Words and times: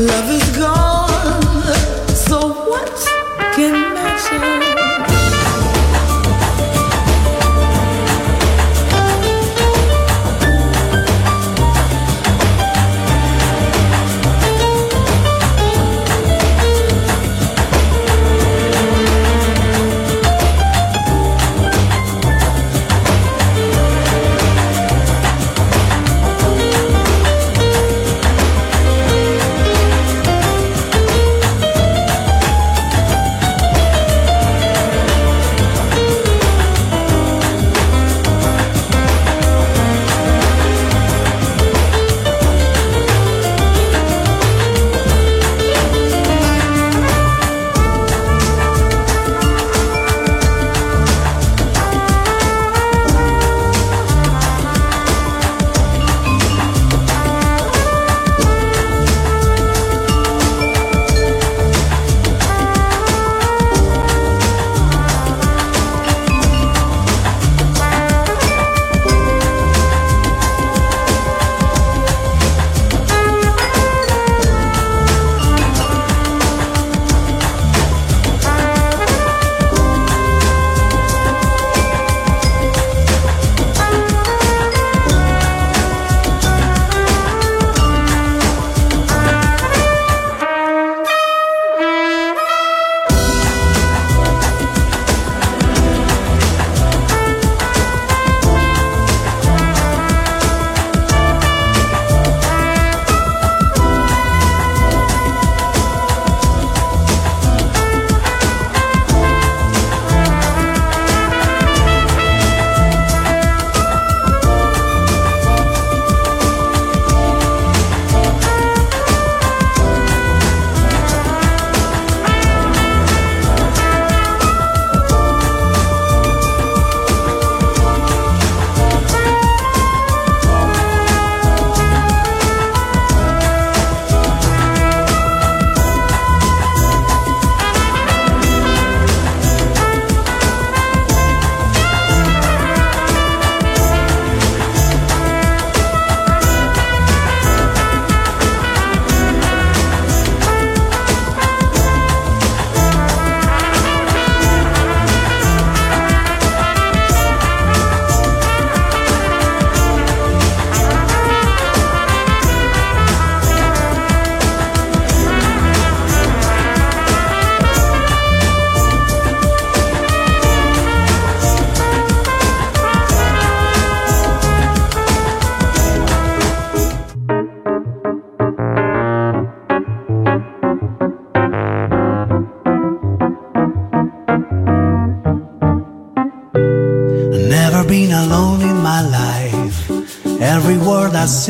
Love 0.00 0.29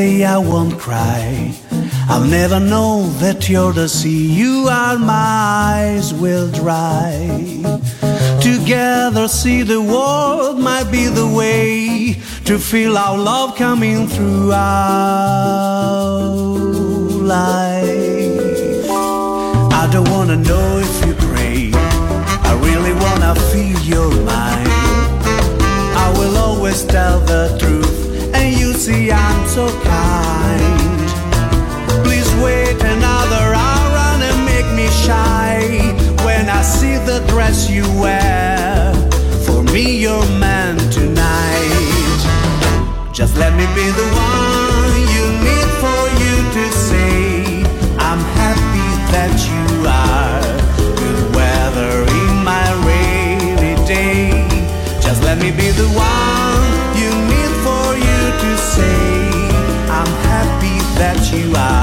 say, 0.00 0.24
I 0.24 0.38
won't 0.38 0.78
cry. 0.78 1.54
I'll 2.08 2.28
never 2.40 2.58
know 2.58 2.92
that 3.22 3.48
you're 3.50 3.74
the 3.80 3.88
sea. 3.88 4.24
You 4.42 4.54
are 4.80 4.98
my 4.98 5.28
eyes 5.76 6.06
will 6.22 6.48
dry. 6.62 7.14
Together, 8.48 9.28
see 9.28 9.60
the 9.74 9.82
world 9.94 10.56
might 10.58 10.88
be 10.96 11.04
the 11.20 11.28
way 11.40 11.68
to 12.48 12.54
feel 12.70 12.92
our 12.96 13.18
love 13.30 13.50
coming 13.64 13.98
through 14.14 14.52
our 14.52 16.20
life. 17.36 18.84
I 19.82 19.84
don't 19.92 20.10
wanna 20.16 20.38
know 20.50 20.68
if 20.86 20.94
you 21.06 21.14
pray. 21.28 21.60
I 22.50 22.52
really 22.68 22.94
wanna 23.04 23.32
feel 23.50 23.78
your 23.94 24.10
mind. 24.34 24.70
I 26.04 26.06
will 26.18 26.36
always 26.46 26.80
tell 26.96 27.18
the 27.32 27.44
truth, 27.60 27.99
see 28.90 29.10
I'm 29.12 29.46
so 29.46 29.66
kind. 29.82 31.08
Please 32.04 32.30
wait 32.44 32.76
another 32.94 33.44
hour 33.66 33.96
and 34.28 34.38
make 34.52 34.68
me 34.78 34.88
shy 35.06 35.54
when 36.24 36.48
I 36.48 36.62
see 36.62 36.96
the 37.10 37.18
dress 37.28 37.70
you 37.70 37.84
wear. 38.02 38.92
For 39.46 39.62
me, 39.74 39.84
you're 40.04 40.28
man 40.46 40.76
tonight. 40.90 42.20
Just 43.12 43.36
let 43.36 43.52
me 43.58 43.66
be 43.78 43.86
the 44.00 44.06
one 44.26 44.69
you 61.32 61.52
are 61.54 61.79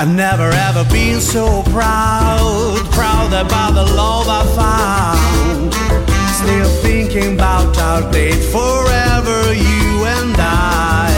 I've 0.00 0.08
never 0.08 0.48
ever 0.50 0.82
been 0.90 1.20
so 1.20 1.62
proud, 1.64 2.88
proud 2.90 3.34
about 3.34 3.74
the 3.74 3.84
love 3.84 4.28
I 4.30 4.46
found. 4.56 5.74
Still 6.40 6.70
thinking 6.80 7.34
about 7.34 7.76
our 7.76 8.10
date 8.10 8.42
forever, 8.44 9.52
you 9.52 10.06
and 10.16 10.34
I. 10.38 11.12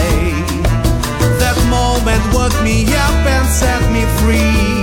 That 1.39 1.55
moment 1.69 2.23
woke 2.35 2.61
me 2.61 2.83
up 2.93 3.25
and 3.25 3.47
set 3.47 3.89
me 3.89 4.03
free 4.19 4.82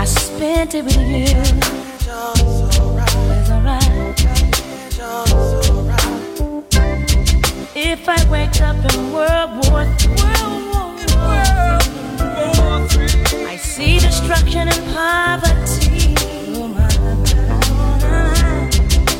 I 0.00 0.04
spent 0.06 0.74
it 0.74 0.82
with 0.82 0.96
you. 0.96 1.26
It's 3.36 3.50
alright. 3.50 4.16
If 7.76 8.08
I 8.08 8.30
wake 8.30 8.62
up 8.62 8.76
in 8.94 9.12
World 9.12 9.50
War, 9.68 9.84
III, 10.00 10.24
I 13.44 13.56
see 13.60 13.98
destruction 13.98 14.68
and 14.68 14.94
poverty, 14.94 16.14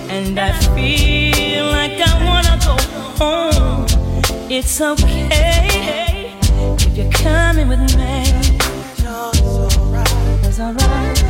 and 0.09 0.39
I 0.41 0.53
feel 0.75 1.67
like 1.67 2.01
I 2.01 2.25
wanna 2.25 2.57
go 2.65 2.77
home. 3.23 3.87
It's 4.51 4.81
okay 4.81 6.33
if 6.79 6.97
you're 6.97 7.13
coming 7.13 7.69
with 7.69 7.95
me 7.99 8.50
alright. 10.61 11.30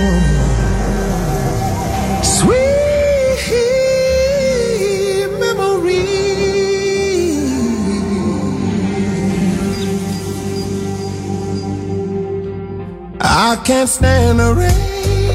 I 13.33 13.55
can't 13.63 13.87
stand 13.87 14.39
the 14.41 14.53
rain 14.53 15.31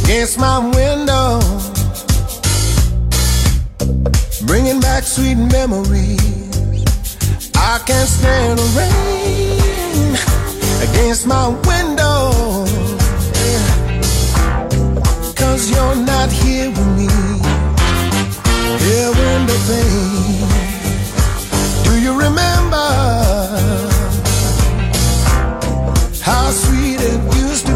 against 0.00 0.38
my 0.38 0.60
window, 0.60 1.40
bringing 4.46 4.78
back 4.80 5.02
sweet 5.02 5.34
memories. 5.34 6.20
I 7.56 7.80
can't 7.84 8.08
stand 8.08 8.60
the 8.60 8.64
rain 8.78 10.14
against 10.88 11.26
my 11.26 11.48
window, 11.66 12.30
cause 15.34 15.68
you're 15.68 15.96
not 15.96 16.30
here 16.30 16.70
with 16.70 16.86
me. 16.96 17.08
Here 18.86 19.12
in 19.32 19.46
the 19.50 19.58
pain, 19.66 20.46
do 21.82 22.00
you 22.00 22.12
remember? 22.16 23.21
sweet 26.52 27.00
it 27.00 27.34
used 27.36 27.66
to 27.66 27.71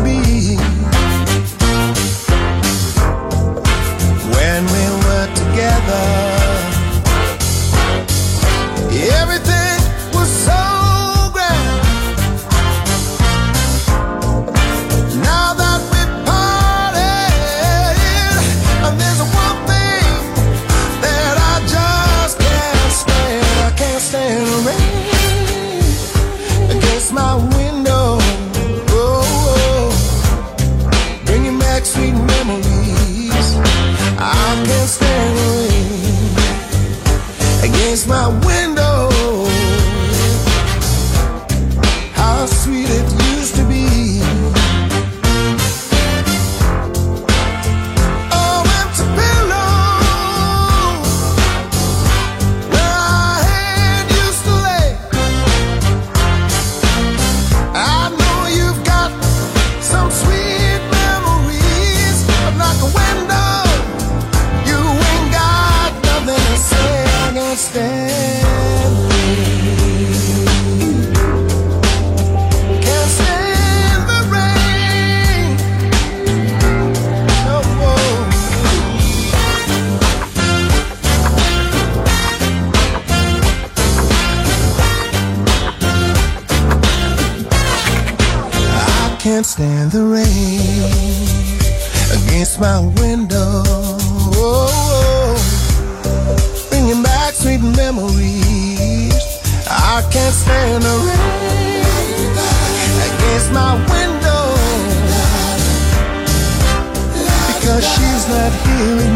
not 108.47 108.55
hearing 108.55 109.16